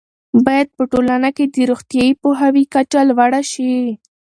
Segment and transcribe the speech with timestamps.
[0.45, 3.75] باید په ټولنه کې د روغتیايي پوهاوي کچه لوړه شي.